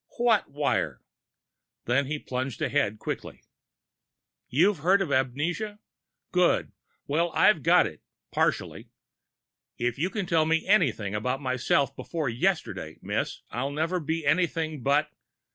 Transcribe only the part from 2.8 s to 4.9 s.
quickly. "You've